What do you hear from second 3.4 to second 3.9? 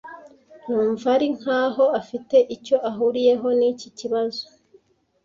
niki